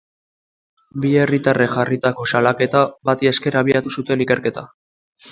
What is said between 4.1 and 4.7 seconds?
ikerketa.